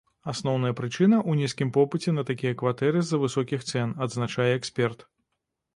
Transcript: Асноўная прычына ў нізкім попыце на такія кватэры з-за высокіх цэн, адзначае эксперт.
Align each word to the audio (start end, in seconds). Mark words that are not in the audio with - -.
Асноўная 0.31 0.71
прычына 0.79 1.17
ў 1.29 1.43
нізкім 1.43 1.73
попыце 1.77 2.15
на 2.17 2.23
такія 2.31 2.57
кватэры 2.63 2.97
з-за 3.05 3.21
высокіх 3.27 3.69
цэн, 3.71 3.95
адзначае 4.09 4.51
эксперт. 4.59 5.09